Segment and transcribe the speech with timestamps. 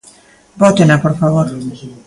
[0.61, 1.47] Vótena, por favor.